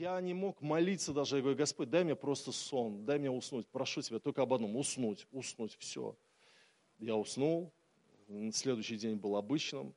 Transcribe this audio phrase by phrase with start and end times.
[0.00, 1.36] я не мог молиться даже.
[1.36, 3.66] Я говорю, Господь, дай мне просто сон, дай мне уснуть.
[3.68, 6.16] Прошу тебя только об одном, уснуть, уснуть, все.
[6.98, 7.70] Я уснул,
[8.52, 9.94] следующий день был обычным,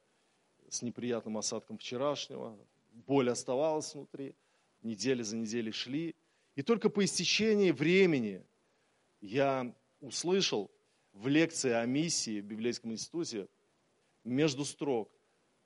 [0.70, 2.58] с неприятным осадком вчерашнего.
[2.92, 4.36] Боль оставалась внутри,
[4.82, 6.16] недели за неделей шли.
[6.56, 8.44] И только по истечении времени
[9.22, 10.70] я услышал
[11.14, 13.48] в лекции о миссии в Библейском институте
[14.26, 15.10] между строк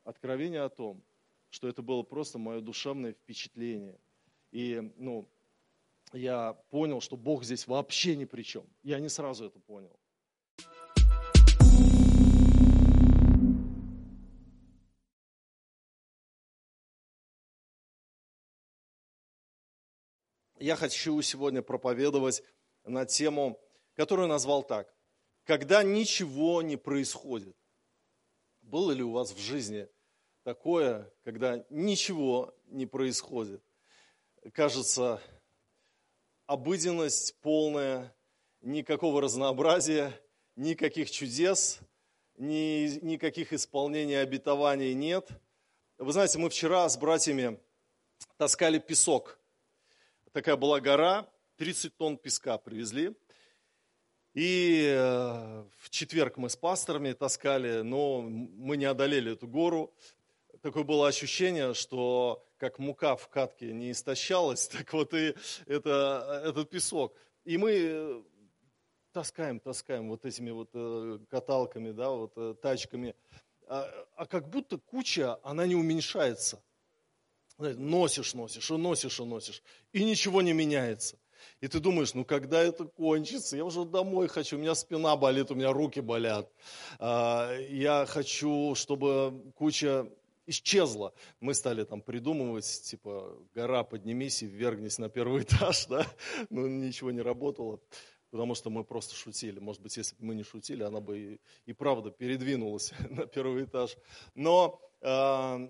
[0.04, 1.02] откровение о том,
[1.50, 3.98] что это было просто мое душевное впечатление.
[4.52, 5.30] И ну,
[6.14, 8.66] я понял, что Бог здесь вообще ни при чем.
[8.84, 10.00] Я не сразу это понял.
[20.60, 22.44] Я хочу сегодня проповедовать
[22.84, 23.60] на тему,
[23.94, 24.92] которую назвал так.
[25.44, 27.56] Когда ничего не происходит.
[28.62, 29.88] Было ли у вас в жизни
[30.44, 33.64] такое, когда ничего не происходит?
[34.54, 35.22] Кажется,
[36.46, 38.16] обыденность полная,
[38.62, 40.14] никакого разнообразия,
[40.56, 41.80] никаких чудес,
[42.38, 45.30] ни, никаких исполнений обетований нет.
[45.98, 47.60] Вы знаете, мы вчера с братьями
[48.38, 49.40] таскали песок.
[50.32, 53.16] Такая была гора, 30 тонн песка привезли.
[54.34, 59.94] И э, в четверг мы с пасторами таскали, но мы не одолели эту гору.
[60.68, 65.34] Такое было ощущение, что как мука в катке не истощалась, так вот и
[65.66, 67.16] это, этот песок.
[67.46, 68.22] И мы э,
[69.14, 73.16] таскаем, таскаем вот этими вот э, каталками, да, вот тачками.
[73.70, 76.62] А, а как будто куча, она не уменьшается.
[77.58, 79.64] Носишь, носишь, и носишь, и носишь,
[79.94, 81.18] и ничего не меняется.
[81.62, 83.56] И ты думаешь, ну когда это кончится?
[83.56, 86.52] Я уже домой хочу, у меня спина болит, у меня руки болят.
[87.00, 90.12] А, я хочу, чтобы куча
[90.48, 91.14] исчезла.
[91.40, 96.08] Мы стали там придумывать, типа, гора, поднимись и ввергнись на первый этаж, да?
[96.50, 97.80] Но ничего не работало,
[98.32, 99.60] потому что мы просто шутили.
[99.60, 103.66] Может быть, если бы мы не шутили, она бы и, и правда передвинулась на первый
[103.66, 103.96] этаж.
[104.34, 105.70] Но, э,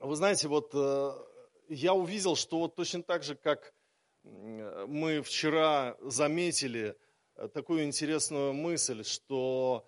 [0.00, 1.12] вы знаете, вот э,
[1.68, 3.74] я увидел, что вот точно так же, как
[4.22, 6.96] мы вчера заметили
[7.36, 9.86] э, такую интересную мысль, что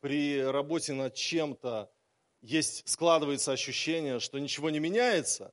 [0.00, 1.90] при работе над чем-то
[2.42, 5.52] есть, складывается ощущение, что ничего не меняется,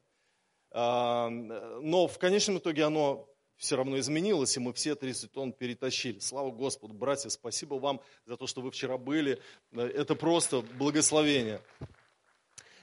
[0.72, 3.28] а, но в конечном итоге оно
[3.58, 6.20] все равно изменилось, и мы все 30 тонн перетащили.
[6.20, 9.42] Слава Господу, братья, спасибо вам за то, что вы вчера были.
[9.74, 11.62] Это просто благословение.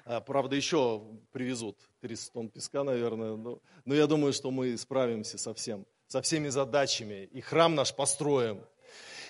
[0.05, 3.37] А, правда, еще привезут 30 тонн песка, наверное.
[3.37, 7.29] Но, но я думаю, что мы справимся со всем, со всеми задачами.
[7.33, 8.61] И храм наш построим.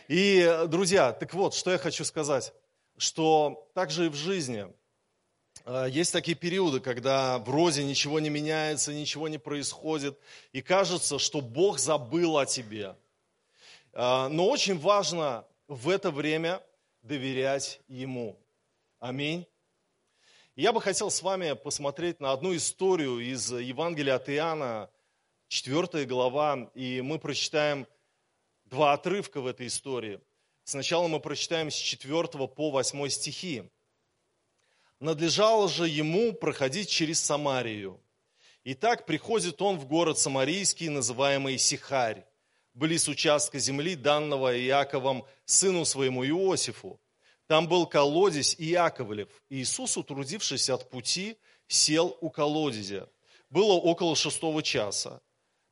[0.09, 2.53] И, друзья, так вот, что я хочу сказать.
[2.97, 4.67] Что также и в жизни
[5.65, 10.19] а, есть такие периоды, когда вроде ничего не меняется, ничего не происходит.
[10.53, 12.97] И кажется, что Бог забыл о тебе.
[13.93, 16.63] А, но очень важно в это время
[17.03, 18.39] доверять Ему.
[18.99, 19.47] Аминь.
[20.57, 24.89] Я бы хотел с вами посмотреть на одну историю из Евангелия от Иоанна,
[25.49, 27.87] 4 глава, и мы прочитаем
[28.65, 30.21] два отрывка в этой истории.
[30.65, 33.65] Сначала мы прочитаем с 4 по 8 стихи.
[34.99, 38.01] «Надлежало же ему проходить через Самарию.
[38.65, 42.25] Итак, приходит он в город Самарийский, называемый Сихарь,
[42.73, 46.99] близ участка земли, данного Иаковом сыну своему Иосифу.
[47.47, 49.29] Там был колодец Иаковлев.
[49.51, 51.37] Иисус, утрудившись от пути,
[51.69, 53.11] сел у колодезя.
[53.51, 55.21] Было около шестого часа.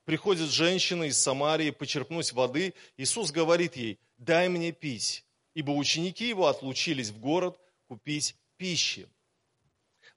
[0.05, 2.75] Приходит женщина из Самарии почерпнуть воды.
[2.99, 5.25] Иисус говорит ей, дай мне пить,
[5.55, 9.09] ибо ученики его отлучились в город купить пищи.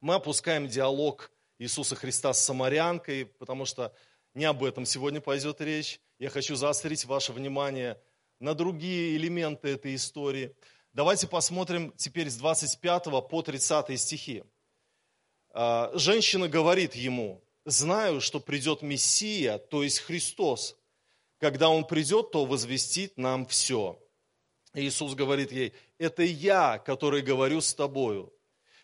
[0.01, 3.93] Мы опускаем диалог Иисуса Христа с самарянкой, потому что
[4.33, 5.99] не об этом сегодня пойдет речь.
[6.19, 7.99] Я хочу заострить ваше внимание
[8.39, 10.55] на другие элементы этой истории–
[10.95, 14.45] Давайте посмотрим теперь с 25 по 30 стихи.
[15.49, 20.77] А, женщина говорит ему, знаю, что придет Мессия, то есть Христос.
[21.45, 23.99] Когда Он придет, то возвестит нам все.
[24.73, 28.33] Иисус говорит ей, это я, который говорю с тобою.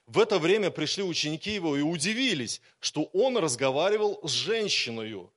[0.05, 5.27] В это время пришли ученики его и удивились, что он разговаривал с женщиной.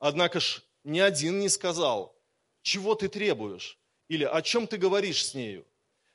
[0.00, 2.12] Однако ж ни один не сказал,
[2.62, 3.78] чего ты требуешь,
[4.08, 5.64] или о чем ты говоришь с нею.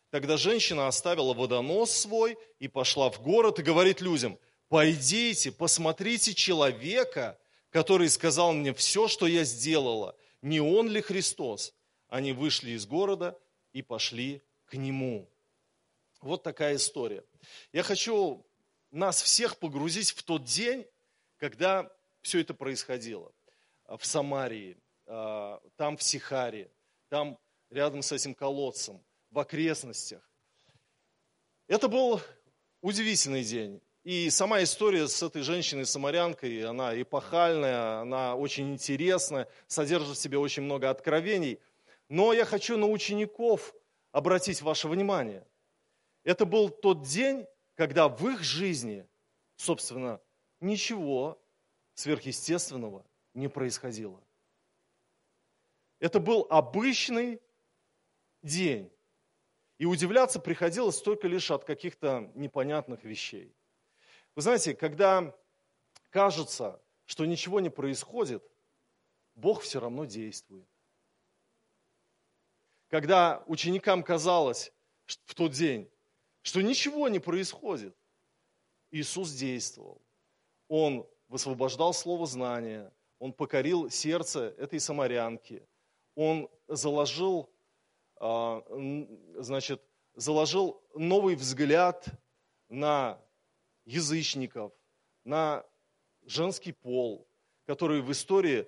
[0.09, 7.39] Тогда женщина оставила водонос свой и пошла в город и говорит людям, пойдите, посмотрите человека,
[7.69, 10.17] который сказал мне все, что я сделала.
[10.41, 11.73] Не он ли Христос?
[12.07, 13.39] Они вышли из города
[13.73, 15.29] и пошли к нему.
[16.21, 17.23] Вот такая история.
[17.71, 18.45] Я хочу
[18.91, 20.85] нас всех погрузить в тот день,
[21.37, 21.91] когда
[22.21, 23.31] все это происходило.
[23.85, 26.71] В Самарии, там в Сихаре,
[27.07, 27.37] там
[27.69, 30.27] рядом с этим колодцем, в окрестностях.
[31.67, 32.21] Это был
[32.81, 33.81] удивительный день.
[34.09, 40.63] И сама история с этой женщиной-самарянкой, она эпохальная, она очень интересная, содержит в себе очень
[40.63, 41.59] много откровений.
[42.07, 43.71] Но я хочу на учеников
[44.11, 45.45] обратить ваше внимание.
[46.23, 47.45] Это был тот день,
[47.75, 49.07] когда в их жизни,
[49.57, 50.19] собственно,
[50.59, 51.39] ничего
[51.93, 54.19] сверхъестественного не происходило.
[55.99, 57.39] Это был обычный
[58.41, 58.91] день.
[59.77, 63.53] И удивляться приходилось только лишь от каких-то непонятных вещей.
[64.39, 65.35] Вы знаете, когда
[66.11, 68.41] кажется, что ничего не происходит,
[69.35, 70.65] Бог все равно действует.
[72.87, 74.71] Когда ученикам казалось
[75.25, 75.91] в тот день,
[76.41, 77.93] что ничего не происходит,
[78.91, 80.01] Иисус действовал.
[80.69, 85.67] Он высвобождал слово знания, Он покорил сердце этой самарянки,
[86.15, 87.49] Он заложил
[88.21, 88.63] а,
[89.35, 89.83] значит,
[90.15, 92.07] заложил новый взгляд
[92.69, 93.21] на
[93.89, 94.71] язычников,
[95.23, 95.65] на
[96.25, 97.27] женский пол,
[97.65, 98.67] который в истории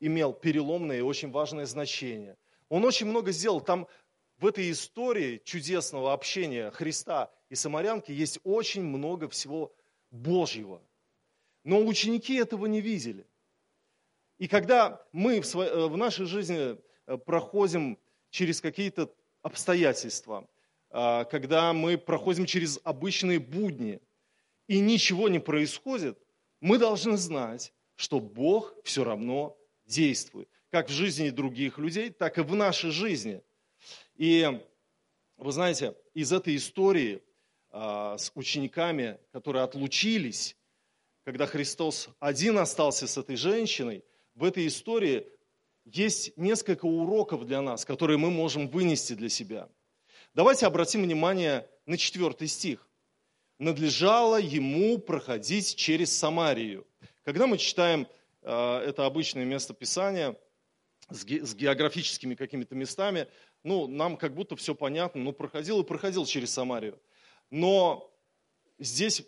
[0.00, 2.36] имел переломное и очень важное значение.
[2.68, 3.60] Он очень много сделал.
[3.60, 3.86] Там
[4.38, 9.74] в этой истории чудесного общения Христа и самарянки есть очень много всего
[10.10, 10.82] Божьего.
[11.64, 13.26] Но ученики этого не видели.
[14.38, 17.98] И когда мы в, э, нашей жизни э, проходим
[18.30, 19.12] через какие-то
[19.42, 20.48] обстоятельства,
[20.90, 24.00] а, когда мы проходим через обычные будни,
[24.68, 26.18] и ничего не происходит,
[26.60, 32.42] мы должны знать, что Бог все равно действует, как в жизни других людей, так и
[32.42, 33.42] в нашей жизни.
[34.14, 34.46] И
[35.36, 37.22] вы знаете, из этой истории
[37.70, 40.56] а, с учениками, которые отлучились,
[41.24, 44.04] когда Христос один остался с этой женщиной,
[44.34, 45.26] в этой истории
[45.84, 49.68] есть несколько уроков для нас, которые мы можем вынести для себя.
[50.34, 52.87] Давайте обратим внимание на четвертый стих.
[53.58, 56.86] «Надлежало ему проходить через Самарию».
[57.24, 58.06] Когда мы читаем
[58.42, 60.36] э, это обычное место Писания
[61.10, 63.26] с, ге, с географическими какими-то местами,
[63.64, 66.98] ну, нам как будто все понятно, ну, проходил и проходил через Самарию.
[67.50, 68.10] Но
[68.78, 69.24] здесь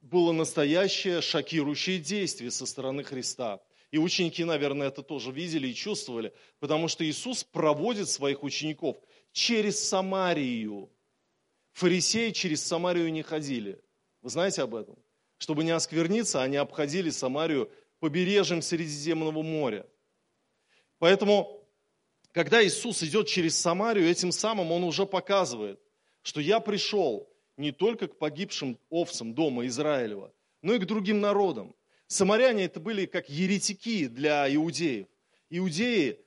[0.00, 3.60] было настоящее шокирующее действие со стороны Христа.
[3.90, 8.96] И ученики, наверное, это тоже видели и чувствовали, потому что Иисус проводит своих учеников
[9.32, 10.90] через Самарию.
[11.78, 13.80] Фарисеи через Самарию не ходили.
[14.20, 14.96] Вы знаете об этом?
[15.36, 17.70] Чтобы не оскверниться, они обходили Самарию
[18.00, 19.86] побережьем Средиземного моря.
[20.98, 21.64] Поэтому,
[22.32, 25.78] когда Иисус идет через Самарию, этим самым Он уже показывает,
[26.22, 31.76] что я пришел не только к погибшим овцам дома Израилева, но и к другим народам.
[32.08, 35.06] Самаряне это были как еретики для иудеев.
[35.48, 36.18] Иудеи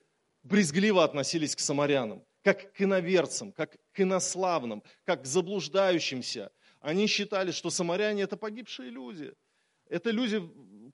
[0.44, 6.50] брезгливо относились к самарянам, как к иноверцам, как к инославным, как к заблуждающимся.
[6.80, 9.32] Они считали, что самаряне это погибшие люди.
[9.88, 10.42] Это люди,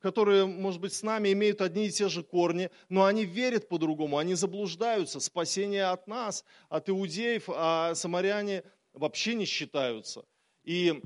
[0.00, 4.18] которые, может быть, с нами имеют одни и те же корни, но они верят по-другому,
[4.18, 5.20] они заблуждаются.
[5.20, 10.24] Спасение от нас, от иудеев, а самаряне вообще не считаются.
[10.64, 11.02] И,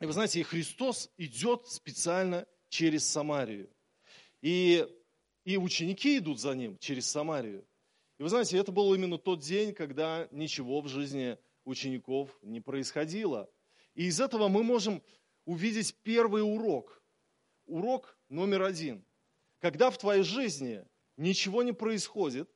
[0.00, 3.68] вы знаете, и Христос идет специально через Самарию.
[4.42, 4.86] И,
[5.44, 7.66] и ученики идут за ним через Самарию.
[8.18, 13.50] И вы знаете, это был именно тот день, когда ничего в жизни учеников не происходило.
[13.94, 15.02] И из этого мы можем
[15.44, 17.02] увидеть первый урок.
[17.66, 19.04] Урок номер один.
[19.60, 20.84] Когда в твоей жизни
[21.16, 22.50] ничего не происходит,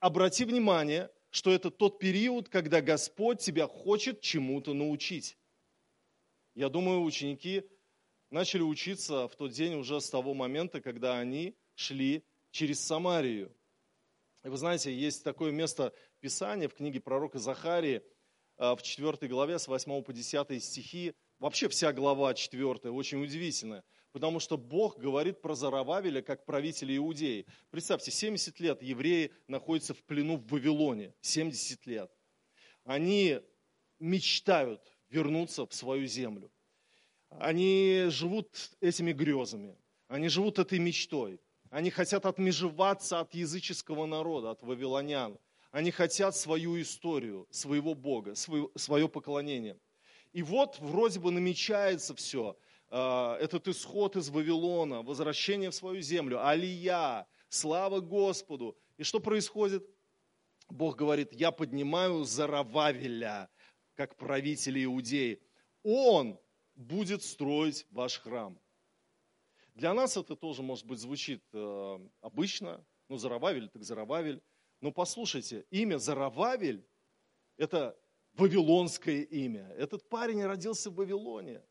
[0.00, 5.38] обрати внимание, что это тот период, когда Господь тебя хочет чему-то научить.
[6.54, 7.62] Я думаю, ученики
[8.30, 13.54] начали учиться в тот день уже с того момента, когда они шли через Самарию.
[14.44, 18.02] И вы знаете, есть такое место Писания в книге пророка Захарии,
[18.56, 21.14] а, в 4 главе с 8 по 10 стихи.
[21.38, 27.46] Вообще вся глава 4 очень удивительная, потому что Бог говорит про Зарававеля как правителя Иудеи.
[27.70, 32.10] Представьте, 70 лет евреи находятся в плену в Вавилоне, 70 лет.
[32.84, 33.40] Они
[33.98, 36.50] мечтают вернуться в свою землю
[37.38, 39.76] они живут этими грезами,
[40.08, 41.40] они живут этой мечтой.
[41.70, 45.38] Они хотят отмежеваться от языческого народа, от вавилонян.
[45.70, 49.78] Они хотят свою историю, своего Бога, свое, поклонение.
[50.32, 52.56] И вот вроде бы намечается все.
[52.88, 58.76] А, этот исход из Вавилона, возвращение в свою землю, алия, слава Господу.
[58.98, 59.88] И что происходит?
[60.68, 63.48] Бог говорит, я поднимаю Зарававеля,
[63.94, 65.40] как правителя Иудеи.
[65.84, 66.36] Он
[66.74, 68.58] будет строить ваш храм.
[69.80, 74.42] Для нас это тоже, может быть, звучит э, обычно, ну, Зарававель так Зарававель.
[74.82, 76.86] Но послушайте, имя Зарававель–
[77.56, 77.98] это
[78.34, 79.66] вавилонское имя.
[79.78, 81.62] Этот парень родился в Вавилоне.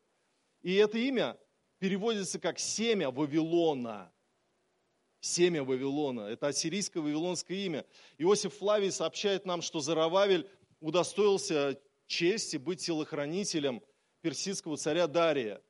[0.62, 1.38] И это имя
[1.78, 4.12] переводится как семя Вавилона.
[5.20, 6.22] Семя Вавилона.
[6.22, 7.86] Это ассирийское вавилонское имя.
[8.18, 10.50] Иосиф Флавий сообщает нам, что Зарававель
[10.80, 13.80] удостоился чести быть телохранителем
[14.20, 15.62] персидского царя Дария.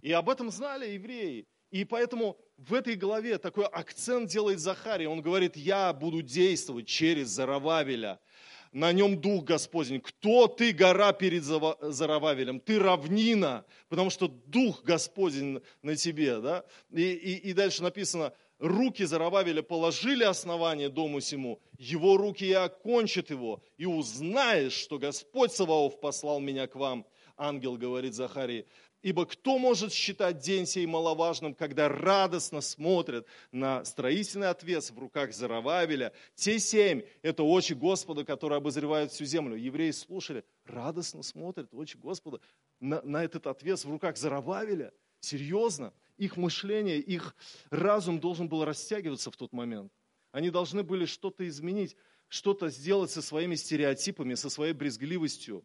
[0.00, 1.46] И об этом знали евреи.
[1.72, 5.06] И поэтому в этой главе такой акцент делает Захарий.
[5.06, 8.20] Он говорит, я буду действовать через Зарававеля–
[8.72, 10.00] на нем Дух Господень.
[10.00, 12.58] Кто ты, гора перед Зарававелем?
[12.58, 16.40] Ты равнина, потому что Дух Господень на тебе.
[16.40, 16.64] Да?
[16.90, 23.30] И, и, и дальше написано, руки Зарававеля положили основание дому сему, его руки и окончат
[23.30, 27.06] его, и узнаешь, что Господь Саваоф послал меня к вам.
[27.36, 28.66] Ангел говорит Захарии,
[29.02, 35.34] Ибо кто может считать день сей маловажным, когда радостно смотрят на строительный отвес в руках
[35.34, 36.12] Зарававеля?
[36.36, 39.56] Те семь– это очи Господа, которые обозревают всю землю.
[39.56, 42.40] Евреи слушали, радостно смотрят очи Господа
[42.78, 44.92] на, на этот отвес в руках Зарававеля.
[45.18, 45.92] Серьезно?
[46.16, 47.34] Их мышление, их
[47.70, 49.92] разум должен был растягиваться в тот момент.
[50.30, 51.96] Они должны были что-то изменить,
[52.28, 55.64] что-то сделать со своими стереотипами, со своей брезгливостью.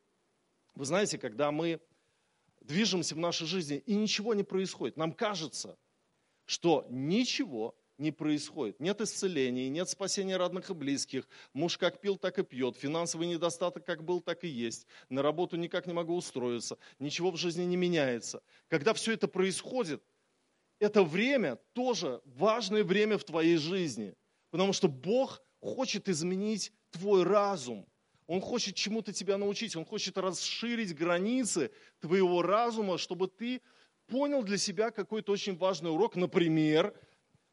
[0.73, 1.79] Вы знаете, когда мы
[2.67, 4.97] движемся в нашей жизни, и ничего не происходит.
[4.97, 5.77] Нам кажется,
[6.45, 8.79] что ничего не происходит.
[8.79, 11.27] Нет исцеления, нет спасения родных и близких.
[11.53, 12.77] Муж как пил, так и пьет.
[12.77, 14.85] Финансовый недостаток как был, так и есть.
[15.09, 16.77] На работу никак не могу устроиться.
[16.99, 18.43] Ничего в жизни не меняется.
[18.67, 20.03] Когда все это происходит,
[20.79, 24.13] это время тоже важное время в твоей жизни.
[24.51, 27.87] Потому что Бог хочет изменить твой разум–
[28.27, 33.61] он хочет чему-то тебя научить, Он хочет расширить границы твоего разума, чтобы ты
[34.05, 36.93] понял для себя какой-то очень важный урок, например,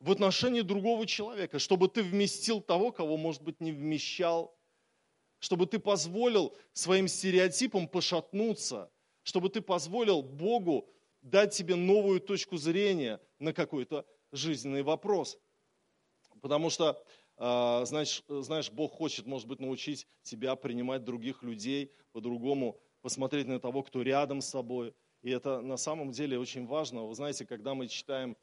[0.01, 4.57] в отношении другого человека, чтобы ты вместил того, кого, может быть, не вмещал,
[5.39, 8.91] чтобы ты позволил своим стереотипам пошатнуться,
[9.23, 10.89] чтобы ты позволил Богу
[11.23, 15.39] дать тебе новую точку зрения на какой-то жизненный вопрос.
[16.41, 17.03] Потому что
[17.37, 23.83] знаешь, знаешь, Бог хочет, может быть, научить тебя принимать других людей по-другому, посмотреть на того,
[23.83, 24.95] кто рядом с собой.
[25.23, 27.05] И это на самом деле очень важно.
[27.05, 28.37] Вы знаете, когда мы читаем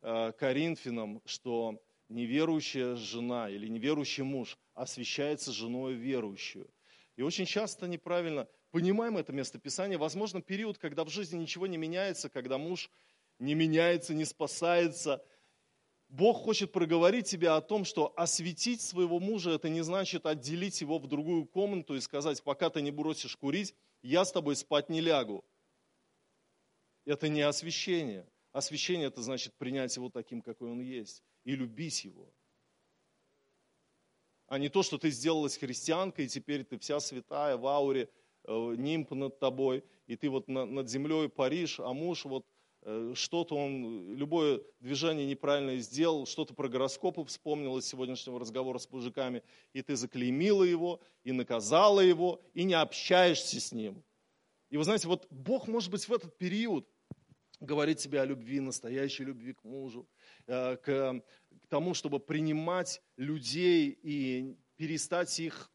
[0.00, 6.68] а, Коринфянам, что неверующая жена или неверующий муж освящается женой верующую.
[7.16, 9.98] И очень часто неправильно понимаем это местописание.
[9.98, 12.90] Возможно, период, когда в жизни ничего не меняется, когда муж
[13.38, 15.24] не меняется, не спасается,
[16.12, 20.98] Бог хочет проговорить тебе о том, что осветить своего мужа, это не значит отделить его
[20.98, 25.00] в другую комнату и сказать, пока ты не бросишь курить, я с тобой спать не
[25.00, 25.42] лягу.
[27.06, 28.28] Это не освящение.
[28.52, 32.30] Освящение– это значит принять его таким, какой он есть, и любить его.
[34.48, 38.10] А не то, что ты сделалась христианкой, и теперь ты вся святая в ауре,
[38.44, 42.44] э, нимб над тобой, и ты вот над землей паришь, а муж вот
[43.14, 49.42] что-то он, любое движение неправильно сделал, что-то про гороскопы вспомнил из сегодняшнего разговора с мужиками,
[49.72, 54.02] и ты заклеймила его, и наказала его, и не общаешься с ним.
[54.70, 56.88] И вы знаете, вот Бог, может быть, в этот период
[57.60, 60.08] говорит тебе о любви, настоящей любви к мужу,
[60.46, 61.22] э, к,
[61.62, 65.70] к тому, чтобы принимать людей и перестать их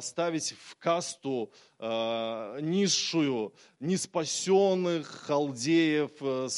[0.00, 6.48] ставить в касту а, низшую, неспасенных халдеев, э,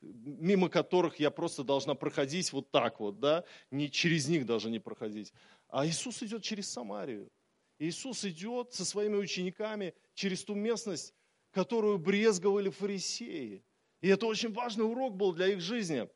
[0.00, 4.80] мимо которых я просто должна проходить вот так вот, да, не через них даже не
[4.80, 5.32] проходить.
[5.68, 7.30] А Иисус идет через Самарию.
[7.78, 11.14] Иисус идет со своими учениками через ту местность,
[11.52, 13.62] которую брезговали фарисеи.
[14.00, 16.08] И это очень важный урок был для их жизни.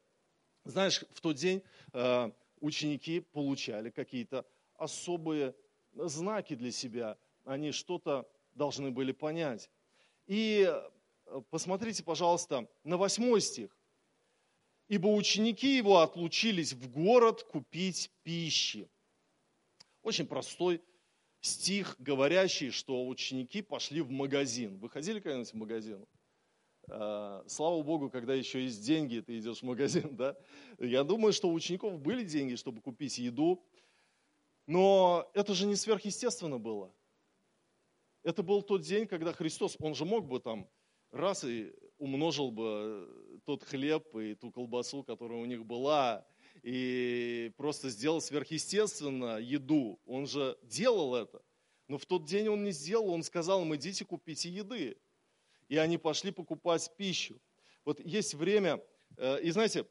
[0.64, 2.30] Знаешь, в тот день э,
[2.61, 4.44] ученики получали какие-то
[4.75, 5.54] особые
[5.94, 9.70] знаки для себя, они что-то должны были понять.
[10.26, 13.76] И э, посмотрите, пожалуйста, на восьмой стих.
[14.88, 18.88] «Ибо ученики его отлучились в город купить пищи».
[20.02, 20.82] Очень простой
[21.40, 24.78] стих, говорящий, что ученики пошли в магазин.
[24.78, 26.06] Вы ходили когда-нибудь в магазин?
[26.88, 30.37] Э, слава Богу, когда еще есть деньги, ты идешь в магазин, да?
[30.78, 33.62] Я думаю, что у учеников были деньги, чтобы купить еду,
[34.66, 36.95] но это же не сверхъестественно было.
[38.23, 40.69] Это был тот день, когда Христос, он же мог бы там
[41.11, 46.26] раз и умножил бы тот хлеб и ту колбасу, которая у них была,
[46.62, 50.00] и просто сделал сверхъестественно еду.
[50.07, 51.42] Он же делал это.
[51.88, 54.97] Но в тот день он не сделал, он сказал им, идите купите еды.
[55.69, 57.40] И они пошли покупать пищу.
[57.85, 58.81] Вот есть время,
[59.16, 59.87] Э, и знаете,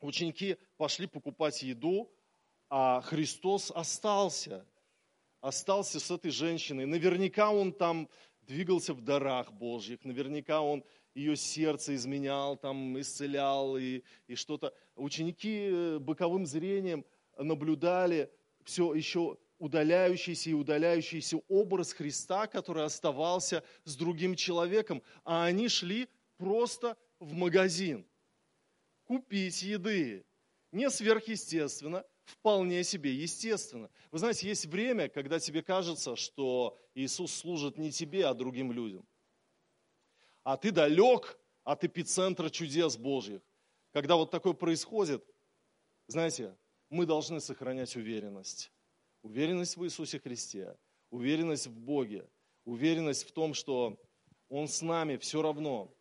[0.00, 2.10] ученики пошли покупать еду,
[2.70, 4.64] а Христос остался.
[5.40, 6.86] Остался с этой женщиной.
[6.86, 8.08] Наверняка он там
[8.42, 10.84] двигался в дарах Божьих, наверняка он
[11.14, 14.72] ее сердце изменял, там, исцелял и, и что-то.
[14.94, 17.04] Ученики э, боковым зрением
[17.36, 18.30] наблюдали
[18.64, 26.08] все еще удаляющийся и удаляющийся образ Христа, который оставался с другим человеком, а они шли
[26.36, 28.06] просто в магазин
[29.04, 30.24] купить еды.
[30.72, 33.90] Не сверхъестественно, вполне себе естественно.
[34.10, 39.06] Вы знаете, есть время, когда тебе кажется, что Иисус служит не тебе, а другим людям.
[40.42, 43.42] А ты далек от эпицентра чудес Божьих.
[43.92, 45.24] Когда вот такое происходит,
[46.06, 46.56] знаете,
[46.88, 48.72] мы должны сохранять уверенность.
[49.22, 50.76] Уверенность в Иисусе Христе,
[51.10, 52.28] уверенность в Боге,
[52.64, 53.98] уверенность в том, что
[54.48, 55.94] Он с нами все равно.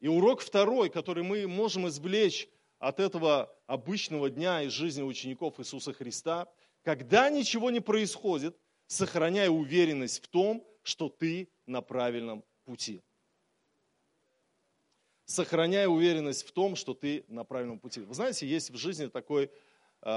[0.00, 2.48] И урок второй, который мы можем извлечь
[2.78, 6.48] от этого обычного дня из жизни учеников Иисуса Христа,
[6.82, 13.02] когда ничего не происходит, сохраняй уверенность в том, что ты на правильном пути.
[15.24, 18.00] Сохраняй уверенность в том, что ты на правильном пути.
[18.00, 19.50] Вы знаете, есть в жизни такой
[20.02, 20.10] э,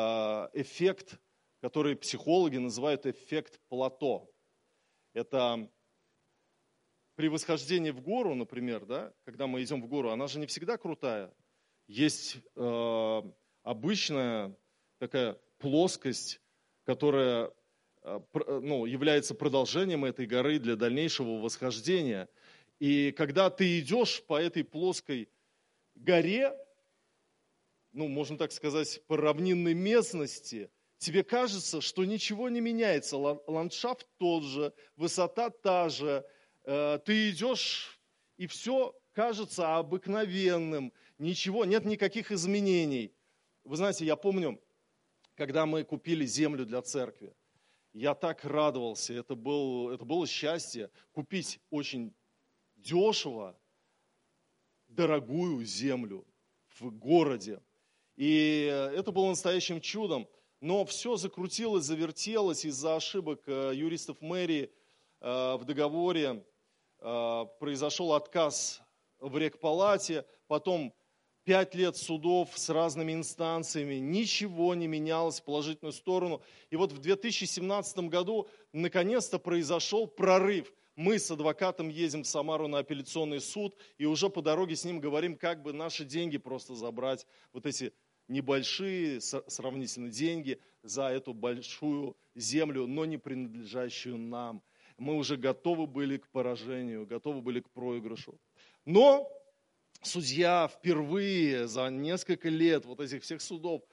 [0.54, 1.20] эффект,
[1.60, 4.32] который психологи называют эффект плато.
[5.14, 5.70] Это
[7.16, 10.78] при восхождении в гору, например, да, когда мы идем в гору, она же не всегда
[10.78, 11.34] крутая.
[11.92, 13.22] Есть э,
[13.64, 14.56] обычная
[14.98, 16.40] такая плоскость,
[16.86, 17.52] которая
[18.04, 18.20] э,
[18.62, 22.30] ну, является продолжением этой горы для дальнейшего восхождения.
[22.80, 25.30] И когда ты идешь по этой плоской
[25.96, 26.58] горе,
[27.92, 33.18] ну, можно так сказать, по равнинной местности, тебе кажется, что ничего не меняется.
[33.18, 36.26] Ландшафт тот же, высота та же,
[36.64, 38.00] Э, ты идешь,
[38.38, 43.14] и все кажется обыкновенным, ничего, нет никаких изменений.
[43.64, 44.60] Вы знаете, я помню,
[45.36, 47.34] когда мы купили землю для церкви,
[47.94, 52.14] я так радовался, это, был, это было счастье, купить очень
[52.78, 53.58] дешево
[54.88, 56.26] дорогую землю
[56.80, 57.62] в городе.
[58.16, 58.64] И
[58.96, 60.28] это было настоящим чудом.
[60.60, 64.72] Но все закрутилось, завертелось из-за ошибок э, юристов мэрии
[65.20, 66.46] э, в договоре
[67.04, 68.80] Э, произошел отказ
[69.22, 70.94] в рекпалате, потом
[71.44, 76.42] пять лет судов с разными инстанциями, ничего не менялось в положительную сторону.
[76.70, 80.74] И вот в 2017 году наконец-то произошел прорыв.
[80.96, 85.00] Мы с адвокатом едем в Самару на апелляционный суд, и уже по дороге с ним
[85.00, 87.94] говорим, как бы наши деньги просто забрать, вот эти
[88.28, 94.62] небольшие сравнительно деньги за эту большую землю, но не принадлежащую нам
[95.02, 98.40] мы уже готовы были к поражению, готовы были к проигрышу.
[98.86, 99.30] Но
[100.02, 103.84] судья впервые за несколько лет вот этих всех судов,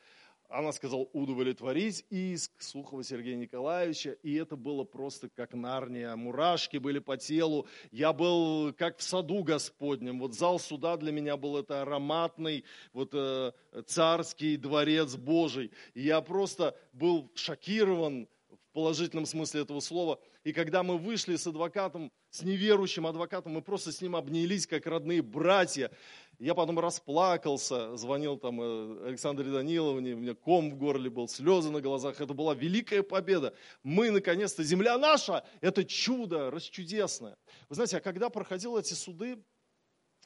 [0.48, 6.16] она сказала удовлетворить иск Сухова Сергея Николаевича, и это было просто как нарния.
[6.16, 7.66] Мурашки были по телу.
[7.90, 10.18] Я был как в саду Господнем.
[10.18, 13.52] Вот зал суда для меня был это ароматный, вот э,
[13.86, 15.70] царский дворец Божий.
[15.92, 20.18] И я просто был шокирован в положительном смысле этого слова–
[20.48, 24.86] и когда мы вышли с адвокатом, с неверующим адвокатом, мы просто с ним обнялись, как
[24.86, 25.90] родные братья.
[26.38, 31.70] Я потом расплакался, звонил там э, Александре Даниловне, у меня ком в горле был, слезы
[31.70, 32.22] на глазах.
[32.22, 33.52] Это была великая победа.
[33.82, 37.36] Мы, наконец-то, земля наша, это чудо, расчудесное.
[37.68, 39.44] Вы знаете, а когда проходил эти суды,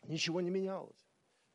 [0.06, 1.04] ничего не менялось.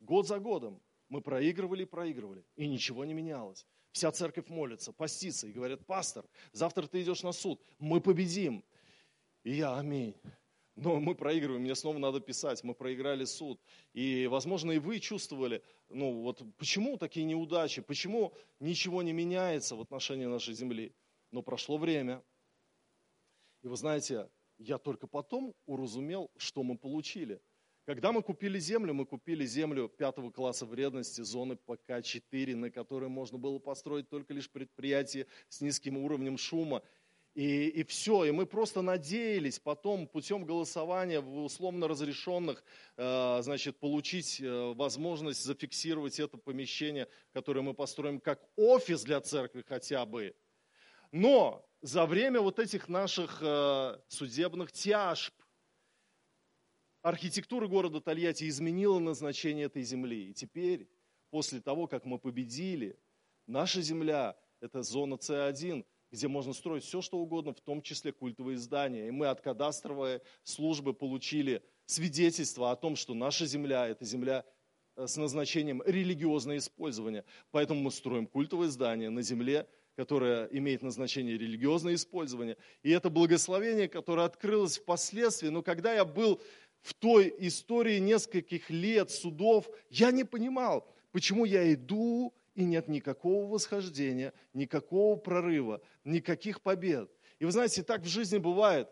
[0.02, 3.66] Год за годом мы проигрывали и проигрывали, и ничего не менялось.
[3.98, 8.64] Вся церковь молится, постится и говорят, пастор, завтра ты идешь на суд, мы победим.
[9.44, 10.14] И я, аминь.
[10.76, 13.60] Но мы проигрываем, мне снова надо писать, мы проиграли суд.
[13.94, 19.82] И, возможно, и вы чувствовали, ну вот почему такие неудачи, почему ничего не меняется в
[19.82, 20.94] отношении нашей земли.
[21.32, 22.24] Но прошло время.
[23.64, 24.30] И вы знаете,
[24.60, 27.42] я только потом уразумел, что мы получили.
[27.88, 33.38] Когда мы купили землю, мы купили землю пятого класса вредности, зоны ПК-4, на которой можно
[33.38, 36.84] было построить только лишь предприятие с низким уровнем шума.
[37.34, 42.62] И, и все, и мы просто надеялись потом путем голосования в условно разрешенных,
[42.98, 49.64] э, значит, получить э, возможность зафиксировать это помещение, которое мы построим как офис для церкви
[49.66, 50.36] хотя бы.
[51.14, 55.34] Но за время вот этих наших э, судебных тяжб,
[57.08, 60.30] архитектура города Тольятти изменила назначение этой земли.
[60.30, 60.90] И теперь,
[61.30, 63.00] после того, как мы победили,
[63.48, 68.58] наша земля– это зона С1, где можно строить все, что угодно, в том числе культовые
[68.58, 69.08] здания.
[69.08, 74.44] И мы от кадастровой службы получили свидетельство о том, что наша земля– это земля
[74.98, 77.24] с назначением религиозное использование.
[77.52, 82.58] Поэтому мы строим культовое здание на земле, которое имеет назначение религиозное использование.
[82.84, 85.50] И это благословение, которое открылось впоследствии.
[85.50, 86.42] Но когда я был
[86.82, 93.46] в той истории нескольких лет судов, я не понимал, почему я иду, и нет никакого
[93.46, 97.12] восхождения, никакого прорыва, никаких побед.
[97.40, 98.90] И вы знаете, так в жизни бывает.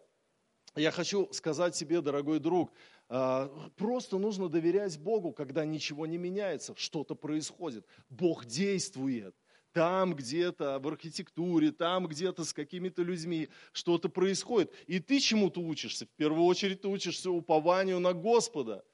[0.75, 2.71] Я хочу сказать тебе, дорогой друг,
[3.09, 7.85] а, просто нужно доверять Богу, когда ничего не меняется, что-то происходит.
[8.09, 9.35] Бог действует.
[9.75, 14.71] Там где-то в архитектуре, там где-то с какими-то людьми что-то происходит.
[14.87, 16.05] И ты чему-то учишься.
[16.05, 18.85] В первую очередь ты учишься упованию на Господа.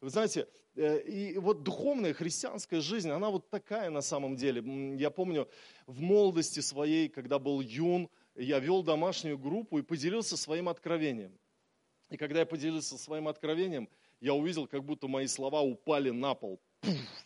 [0.00, 0.46] Вы знаете,
[0.76, 4.62] э, и вот духовная христианская жизнь, она вот такая на самом деле.
[4.96, 5.48] Я помню
[5.88, 11.36] в молодости своей, когда был юн, я вел домашнюю группу и поделился своим откровением.
[12.10, 13.88] И когда я поделился своим откровением,
[14.20, 16.60] я увидел, как будто мои слова упали на пол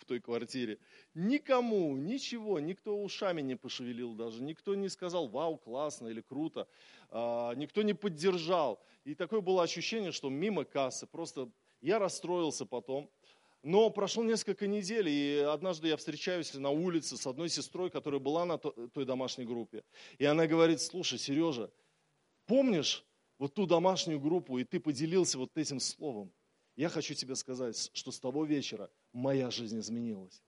[0.01, 0.79] в той квартире.
[1.14, 6.68] Никому, ничего, никто ушами не пошевелил даже, никто не сказал «Вау, классно» или «Круто»,
[7.11, 8.83] а, никто не поддержал.
[9.05, 13.11] И такое было ощущение, что мимо кассы, просто я расстроился потом.
[13.62, 18.44] Но прошло несколько недель, и однажды я встречаюсь на улице с одной сестрой, которая была
[18.44, 19.85] на той домашней группе.
[20.18, 21.70] И она говорит, слушай, Сережа,
[22.46, 23.05] помнишь,
[23.38, 26.33] вот ту домашнюю группу, и ты поделился вот этим словом.
[26.75, 30.42] Я хочу тебе сказать, что с того вечера моя жизнь изменилась.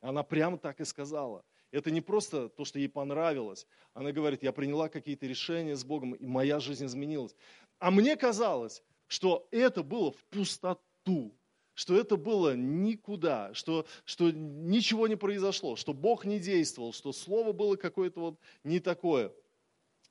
[0.00, 1.44] Она прямо так и сказала.
[1.70, 3.66] Это не просто то, что ей понравилось.
[3.94, 7.34] Она говорит, я приняла какие-то решения с Богом, и моя жизнь изменилась.
[7.78, 11.34] А мне казалось, что это было в пустоту,
[11.74, 17.52] что это было никуда, что, что ничего не произошло, что Бог не действовал, что слово
[17.52, 19.32] было какое-то вот не такое.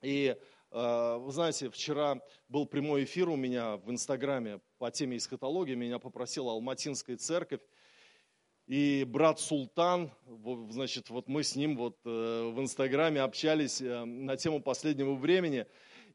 [0.02, 0.36] И
[0.74, 5.76] Э, вы знаете, вчера был прямой эфир у меня в Инстаграме по теме эсхатологии.
[5.76, 7.62] Меня попросила Алматинская церковь.
[8.68, 10.10] И брат Султан,
[10.70, 15.66] значит, вот мы с ним вот э, в Инстаграме общались э, на тему последнего времени.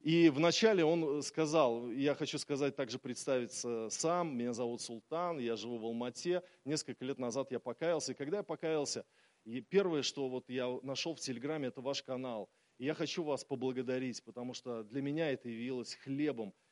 [0.00, 5.76] И вначале он сказал, я хочу сказать, также представиться сам, меня зовут Султан, я живу
[5.76, 9.04] в Алмате, несколько лет назад я покаялся, и когда я покаялся,
[9.44, 12.48] и первое, что вот я нашел в Телеграме, это ваш канал.
[12.78, 16.67] И я хочу вас поблагодарить, потому что для меня это явилось хлебом э,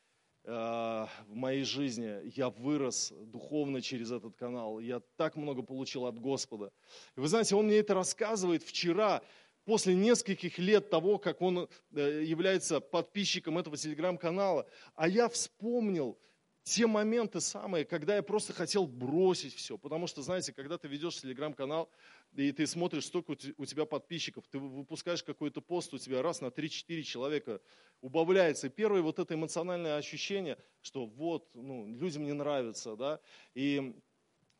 [0.47, 2.31] в моей жизни.
[2.35, 4.79] Я вырос духовно через этот канал.
[4.79, 6.71] Я так много получил от Господа.
[7.17, 9.21] И вы знаете, он мне это рассказывает вчера,
[9.67, 14.65] после нескольких лет того, как он э, является подписчиком этого телеграм-канала.
[14.95, 16.17] А я вспомнил,
[16.63, 19.77] те моменты самые, когда я просто хотел бросить все.
[19.77, 21.89] Потому что, знаете, когда ты ведешь телеграм-канал,
[22.37, 26.47] и ты смотришь, столько у тебя подписчиков, ты выпускаешь какой-то пост, у тебя раз на
[26.47, 27.61] 3-4 человека
[28.01, 28.67] убавляется.
[28.67, 33.19] И первое вот это эмоциональное ощущение, что вот, ну, людям не нравится, да,
[33.55, 33.95] и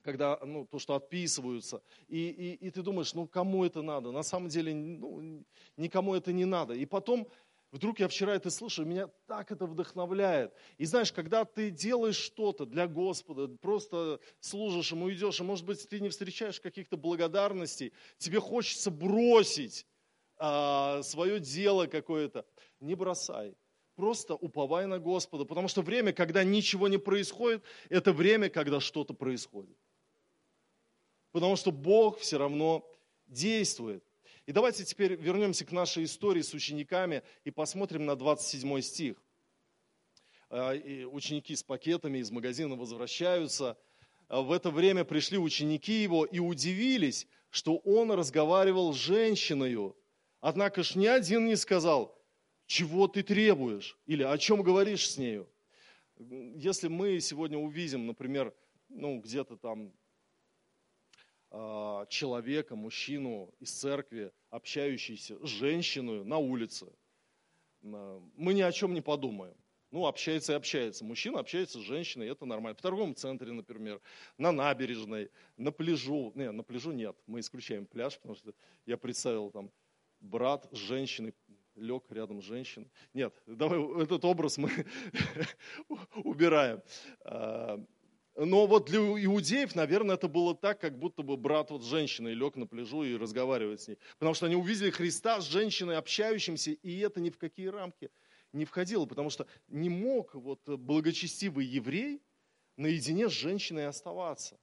[0.02, 4.12] когда, ну, то, что отписываются, и, и, и ты думаешь, ну, кому это надо?
[4.12, 5.44] На самом деле, ну,
[5.76, 6.74] никому это не надо.
[6.74, 7.28] И потом
[7.78, 10.52] Вдруг я вчера это слышу, меня так это вдохновляет.
[10.80, 15.88] И знаешь, когда ты делаешь что-то для Господа, просто служишь Ему, идешь, и может быть
[15.88, 19.86] ты не встречаешь каких-то благодарностей, тебе хочется бросить
[20.38, 22.48] а, свое дело какое-то.
[22.80, 23.56] Не бросай.
[23.96, 29.14] Просто уповай на Господа, потому что время, когда ничего не происходит, это время, когда что-то
[29.14, 29.78] происходит.
[31.32, 32.90] Потому что Бог все равно
[33.28, 34.04] действует.
[34.48, 39.22] И давайте теперь вернемся к нашей истории с учениками и посмотрим на 27 стих.
[40.50, 43.78] А, и ученики с пакетами из магазина возвращаются.
[44.30, 49.94] А, в это время пришли ученики его и удивились, что он разговаривал с женщиной.
[50.40, 52.18] Однако ж ни один не сказал,
[52.68, 55.50] чего ты требуешь или о чем говоришь с нею.
[56.56, 58.56] Если мы сегодня увидим, например,
[58.88, 59.92] ну, где-то там
[61.50, 66.88] человека, мужчину из церкви, общающийся с женщиной на улице.
[67.84, 69.56] А, мы ни о чем не подумаем.
[69.90, 71.06] Ну, общается и общается.
[71.06, 72.76] Мужчина общается с женщиной, это нормально.
[72.76, 74.02] В торговом центре, например,
[74.38, 76.34] на набережной, на пляжу.
[76.36, 78.54] Не, на пляжу нет, мы исключаем пляж, потому что
[78.86, 79.72] я представил там
[80.20, 81.34] брат с женщиной,
[81.76, 82.92] лег рядом с женщиной.
[83.14, 84.70] Нет, давай этот образ мы
[86.16, 86.82] убираем.
[88.38, 92.36] Но вот для иудеев, наверное, это было так, как будто бы брат вот с женщиной
[92.36, 93.98] лег на пляжу и разговаривает с ней.
[94.20, 98.12] Потому что они увидели Христа с женщиной общающимся, и это ни в какие рамки
[98.54, 99.08] не входило.
[99.08, 102.22] Потому что не мог вот благочестивый еврей
[102.76, 104.60] наедине с женщиной оставаться.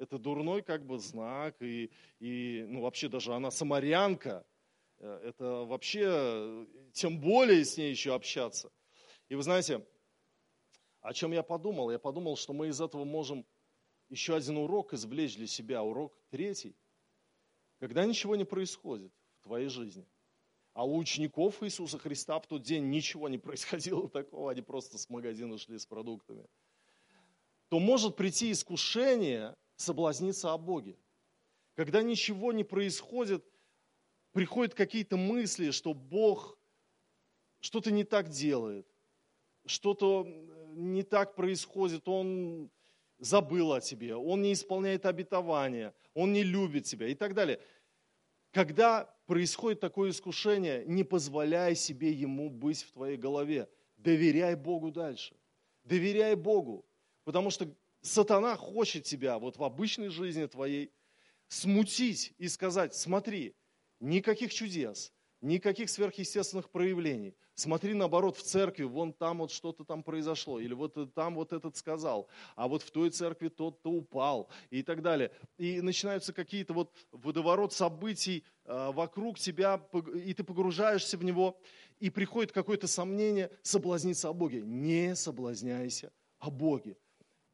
[0.00, 4.44] Это дурной как бы знак, и, и ну, вообще даже она самарянка.
[4.98, 8.72] Э, это вообще, тем более с ней еще общаться.
[9.28, 9.86] И вы знаете,
[11.06, 11.92] о чем я подумал?
[11.92, 13.46] Я подумал, что мы из этого можем
[14.08, 16.76] еще один урок извлечь для себя, урок третий.
[17.78, 20.04] Когда ничего не происходит в твоей жизни,
[20.72, 25.08] а у учеников Иисуса Христа в тот день ничего не происходило такого, они просто с
[25.08, 26.44] магазина шли с продуктами,
[27.68, 30.98] то может прийти искушение соблазниться о Боге.
[31.76, 33.44] Когда ничего не происходит,
[34.32, 36.58] приходят какие-то мысли, что Бог
[37.60, 38.88] что-то не так делает,
[39.66, 40.26] что-то
[40.76, 42.70] не так происходит, Он
[43.18, 47.60] забыл о тебе, Он не исполняет обетования, Он не любит тебя и так далее.
[48.52, 53.68] Когда происходит такое искушение, не позволяй себе ему быть в твоей голове.
[53.96, 55.36] Доверяй Богу дальше.
[55.84, 56.84] Доверяй Богу.
[57.24, 57.68] Потому что
[58.02, 60.92] сатана хочет тебя вот в обычной жизни твоей
[61.48, 63.54] смутить и сказать, смотри,
[64.00, 65.12] никаких чудес,
[65.46, 67.34] никаких сверхъестественных проявлений.
[67.54, 71.76] Смотри, наоборот, в церкви, вон там вот что-то там произошло, или вот там вот этот
[71.76, 75.30] сказал, а вот в той церкви тот-то упал, и так далее.
[75.56, 79.80] И начинаются какие-то вот водоворот событий э, вокруг тебя,
[80.14, 81.58] и ты погружаешься в него,
[81.98, 84.60] и приходит какое-то сомнение, соблазниться о Боге.
[84.62, 86.98] Не соблазняйся о Боге,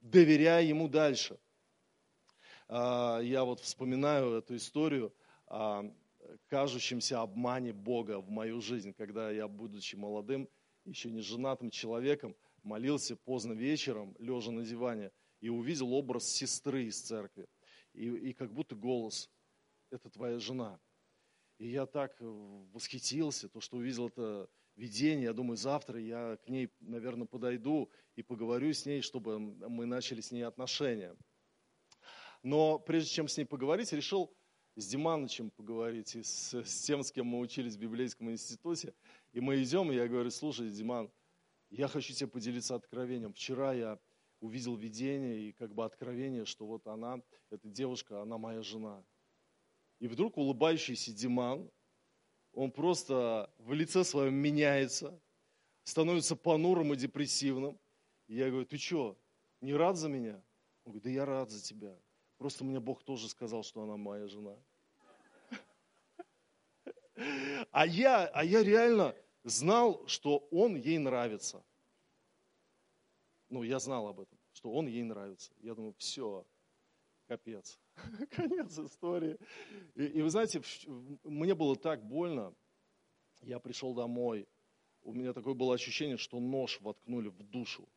[0.01, 1.39] доверяй Ему дальше.
[2.69, 5.15] Э, я вот вспоминаю эту историю,
[5.49, 5.93] э,
[6.49, 10.49] кажущемся обмане Бога в мою жизнь, когда я, будучи молодым,
[10.85, 17.01] еще не женатым человеком, молился поздно вечером, лежа на диване, и увидел образ сестры из
[17.01, 17.47] церкви.
[17.93, 19.31] И, и как будто голос,
[19.91, 20.81] это твоя жена.
[21.59, 25.25] И я так восхитился, то, что увидел это видение.
[25.25, 30.21] Я думаю, завтра я к ней, наверное, подойду и поговорю с ней, чтобы мы начали
[30.21, 31.17] с ней отношения.
[32.43, 34.35] Но прежде чем с ней поговорить, решил
[34.77, 38.95] с Диманычем поговорить, и с, с тем, с кем мы учились в библейском институте.
[39.33, 41.11] И мы идем, и я говорю, слушай, Диман,
[41.71, 43.33] я хочу тебе поделиться откровением.
[43.33, 43.99] Вчера я
[44.41, 49.05] увидел видение и как бы откровение, что вот она, эта девушка, она моя жена.
[50.01, 51.71] И вдруг улыбающийся Диман,
[52.53, 55.19] он просто в лице своем меняется,
[55.85, 57.79] становится понурым и депрессивным.
[58.27, 59.19] И я говорю, ты что,
[59.61, 60.43] не рад за меня?
[60.85, 61.97] Он говорит, да я рад за тебя.
[62.43, 64.57] Просто мне Бог тоже сказал, что она моя жена.
[67.71, 71.65] А я, а я реально знал, что он ей нравится.
[73.49, 75.55] Ну, я знал об этом, что он ей нравится.
[75.61, 76.45] Я думаю, все,
[77.29, 77.79] капец,
[78.33, 79.39] конец истории.
[79.95, 80.61] И, и вы знаете,
[81.23, 82.53] мне было так больно.
[83.43, 84.49] Я пришел домой,
[85.03, 87.89] у меня такое было ощущение, что нож воткнули в душу.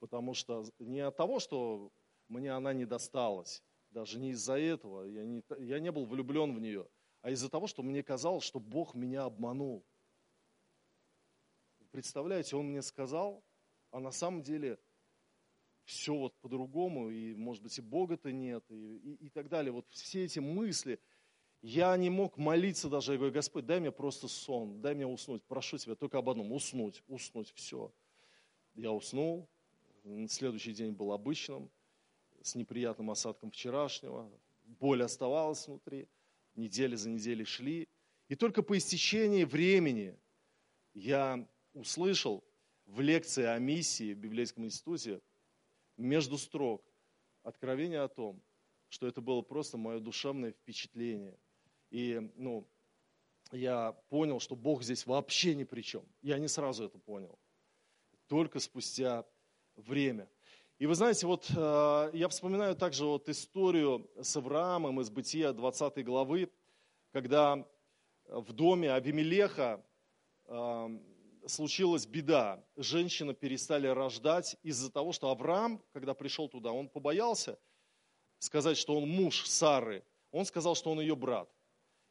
[0.00, 1.92] Потому что не от того, что
[2.26, 3.62] мне она не досталась,
[3.96, 6.86] даже не из-за этого, я не, я не был влюблен в нее,
[7.22, 9.86] а из-за того, что мне казалось, что Бог меня обманул.
[11.92, 13.42] Представляете, Он мне сказал,
[13.90, 14.78] а на самом деле
[15.84, 19.72] все вот по-другому, и, может быть, и Бога-то нет, и, и, и так далее.
[19.72, 21.00] Вот все эти мысли,
[21.62, 25.42] я не мог молиться даже, я говорю, Господь, дай мне просто сон, дай мне уснуть,
[25.44, 27.90] прошу Тебя только об одном, уснуть, уснуть, все.
[28.74, 29.48] Я уснул,
[30.28, 31.70] следующий день был обычным,
[32.46, 34.30] с неприятным осадком вчерашнего,
[34.64, 36.08] боль оставалась внутри,
[36.54, 37.88] недели за неделей шли.
[38.28, 40.18] И только по истечении времени
[40.94, 42.44] я услышал
[42.86, 45.20] в лекции о миссии в Библейском институте
[45.96, 46.84] между строк
[47.42, 48.42] откровение о том,
[48.88, 51.38] что это было просто мое душевное впечатление.
[51.90, 52.66] И ну,
[53.52, 56.04] я понял, что Бог здесь вообще ни при чем.
[56.22, 57.38] Я не сразу это понял.
[58.26, 59.24] Только спустя
[59.76, 60.28] время.
[60.78, 66.04] И вы знаете, вот э, я вспоминаю также вот историю с Авраамом из Бытия 20
[66.04, 66.50] главы,
[67.12, 67.66] когда
[68.28, 69.82] в доме Авимелеха
[70.44, 70.98] э,
[71.46, 72.62] случилась беда.
[72.76, 77.58] Женщины перестали рождать из-за того, что Авраам, когда пришел туда, он побоялся
[78.38, 80.04] сказать, что он муж Сары.
[80.30, 81.48] Он сказал, что он ее брат.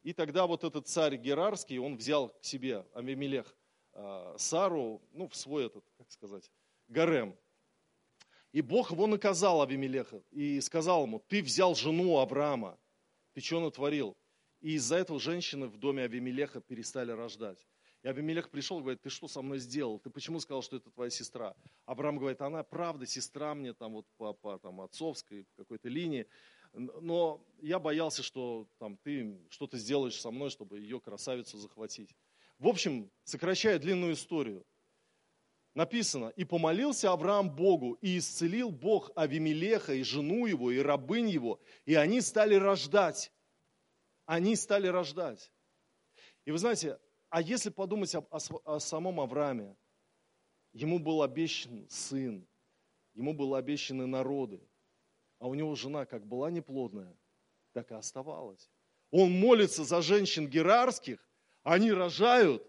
[0.02, 3.54] И тогда вот этот царь Герарский, он взял к себе Авимелех
[3.92, 6.50] э, Сару, ну, в свой этот, как сказать,
[6.88, 7.36] гарем.
[8.56, 12.78] И Бог его наказал, Авимелеха, и сказал ему, ты взял жену Авраама,
[13.34, 14.16] ты что натворил?
[14.62, 17.58] И из-за этого женщины в доме Авимелеха перестали рождать.
[18.02, 19.98] И Авимелех пришел и говорит, ты что со мной сделал?
[19.98, 21.54] Ты почему сказал, что это твоя сестра?
[21.84, 26.26] Авраам говорит, она правда сестра мне там вот по, по там, отцовской какой-то линии,
[26.72, 32.16] но я боялся, что там, ты что-то сделаешь со мной, чтобы ее красавицу захватить.
[32.58, 34.64] В общем, сокращая длинную историю,
[35.76, 41.60] написано, и помолился Авраам Богу, и исцелил Бог Авимелеха и жену его, и рабынь его,
[41.84, 43.30] и они стали рождать.
[44.24, 45.52] Они стали рождать.
[46.46, 48.38] И вы знаете, а если подумать о, о,
[48.76, 49.76] о самом Аврааме,
[50.72, 52.48] ему был обещан сын,
[53.14, 54.66] ему были обещаны народы.
[55.38, 57.14] а у него жена как была неплодная,
[57.72, 58.70] так и оставалась.
[59.10, 61.18] Он молится за женщин герарских,
[61.62, 62.62] они рожают,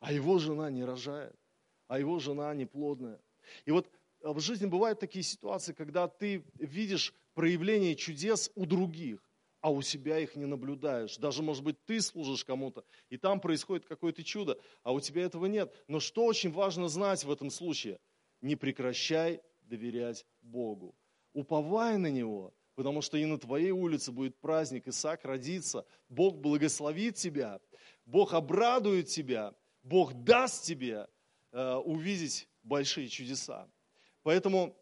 [0.00, 1.38] а его жена не рожает,
[1.88, 3.20] а его жена неплодная.
[3.64, 3.90] И вот
[4.22, 9.20] в жизни бывают такие ситуации, когда ты видишь проявление чудес у других,
[9.60, 11.16] а у себя их не наблюдаешь.
[11.16, 15.46] Даже, может быть, ты служишь кому-то, и там происходит какое-то чудо, а у тебя этого
[15.46, 15.74] нет.
[15.88, 17.98] Но что очень важно знать в этом случае?
[18.40, 20.94] Не прекращай доверять Богу.
[21.32, 27.16] Уповай на Него, потому что и на твоей улице будет праздник, Исаак родится, Бог благословит
[27.16, 27.60] тебя,
[28.06, 31.08] Бог обрадует тебя, Бог даст тебе
[31.52, 33.68] увидеть большие чудеса.
[34.22, 34.76] Поэтому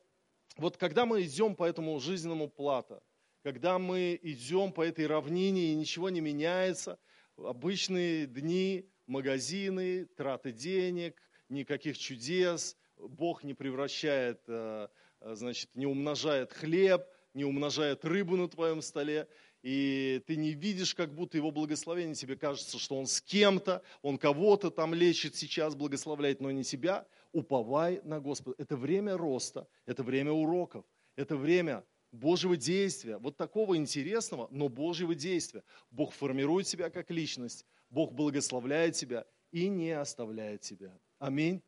[0.57, 3.03] вот когда мы идем по этому жизненному плато,
[3.43, 6.99] когда мы идем по этой равнине и ничего не меняется,
[7.37, 14.89] обычные дни, магазины, траты денег, никаких чудес, Бог не превращает, э,
[15.21, 19.29] э, значит, не умножает хлеб, не умножает рыбу на твоем столе,
[19.67, 24.17] и ты не видишь, как будто его благословение, тебе кажется, что он с кем-то, он
[24.17, 28.55] кого-то там лечит сейчас, благословляет, но не тебя, уповай на Господа.
[28.63, 30.85] Это время роста, это время уроков,
[31.17, 35.65] это время Божьего действия, вот такого интересного, но Божьего действия.
[35.91, 40.97] Бог формирует тебя как личность, Бог благословляет тебя и не оставляет тебя.
[41.19, 41.61] Аминь.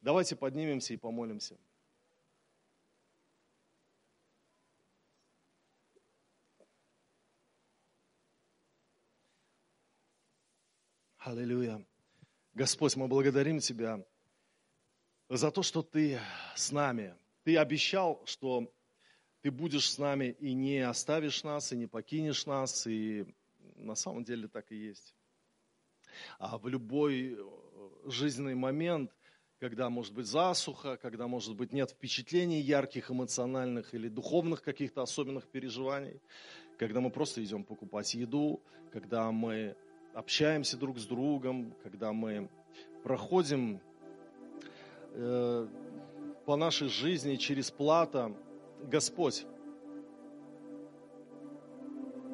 [0.00, 1.58] Давайте поднимемся и помолимся.
[11.26, 11.84] Аллилуйя.
[12.54, 14.00] Господь, мы благодарим Тебя
[15.28, 16.20] за то, что Ты
[16.54, 17.16] с нами.
[17.42, 18.72] Ты обещал, что
[19.40, 23.26] Ты будешь с нами и не оставишь нас, и не покинешь нас, и
[23.74, 25.16] на самом деле так и есть.
[26.38, 27.44] А в любой э,
[28.04, 29.10] жизненный момент,
[29.58, 35.48] когда может быть засуха, когда может быть нет впечатлений ярких, эмоциональных или духовных каких-то особенных
[35.48, 36.20] переживаний,
[36.78, 38.62] когда мы просто идем покупать еду,
[38.92, 39.76] когда мы
[40.16, 42.48] общаемся друг с другом, когда мы
[43.02, 43.80] проходим
[45.12, 45.68] э,
[46.46, 48.34] по нашей жизни через плата,
[48.82, 49.46] Господь,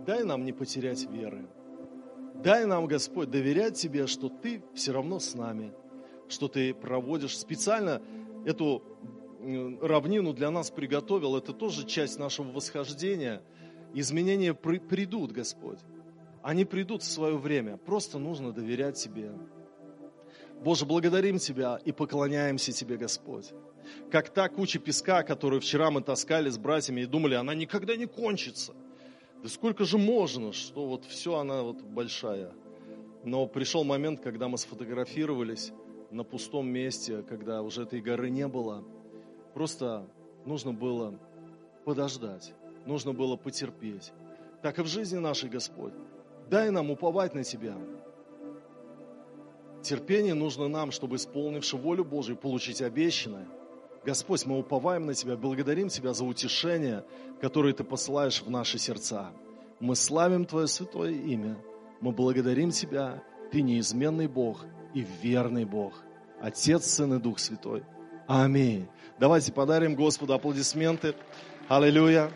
[0.06, 1.48] дай нам не потерять веры.
[2.36, 5.72] Дай нам, Господь, доверять Тебе, что Ты все равно с нами,
[6.28, 8.00] что Ты проводишь специально
[8.46, 8.84] эту
[9.80, 11.36] равнину для нас приготовил.
[11.36, 13.42] Это тоже часть нашего восхождения.
[13.92, 15.80] Изменения придут, Господь.
[16.42, 17.76] Они придут в свое время.
[17.76, 19.32] Просто нужно доверять Тебе.
[20.62, 23.52] Боже, благодарим Тебя и поклоняемся Тебе, Господь.
[24.10, 28.06] Как та куча песка, которую вчера мы таскали с братьями и думали, она никогда не
[28.06, 28.74] кончится.
[29.42, 32.52] Да сколько же можно, что вот все она вот большая.
[33.24, 35.72] Но пришел момент, когда мы сфотографировались
[36.10, 38.84] на пустом месте, когда уже этой горы не было.
[39.54, 40.06] Просто
[40.44, 41.18] нужно было
[41.84, 42.54] подождать,
[42.86, 44.12] нужно было потерпеть.
[44.62, 45.94] Так и в жизни нашей, Господь.
[46.52, 47.74] Дай нам уповать на Тебя.
[49.82, 53.48] Терпение нужно нам, чтобы, исполнивши волю Божию, получить обещанное.
[54.04, 57.06] Господь, мы уповаем на Тебя, благодарим Тебя за утешение,
[57.40, 59.32] которое Ты посылаешь в наши сердца.
[59.80, 61.56] Мы славим Твое святое имя.
[62.02, 63.22] Мы благодарим Тебя.
[63.50, 66.02] Ты неизменный Бог и верный Бог.
[66.38, 67.82] Отец, Сын и Дух Святой.
[68.26, 68.88] Аминь.
[69.18, 71.14] Давайте подарим Господу аплодисменты.
[71.68, 72.30] Аллилуйя.